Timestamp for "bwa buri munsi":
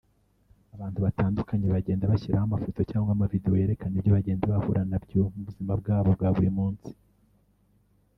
6.17-6.91